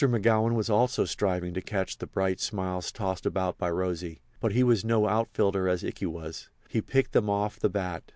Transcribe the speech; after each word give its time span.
McGowan 0.07 0.55
was 0.55 0.67
also 0.67 1.05
striving 1.05 1.53
to 1.53 1.61
catch 1.61 1.99
the 1.99 2.07
bright 2.07 2.39
smiles 2.39 2.91
tossed 2.91 3.27
about 3.27 3.59
by 3.59 3.69
Rosy. 3.69 4.19
But 4.39 4.51
he 4.53 4.63
was 4.63 4.83
no 4.83 5.07
outfielder 5.07 5.69
as 5.69 5.83
Ikey 5.85 6.07
was; 6.07 6.49
he 6.67 6.81
picked 6.81 7.11
them 7.11 7.29
off 7.29 7.59
the 7.59 7.69
bat. 7.69 8.01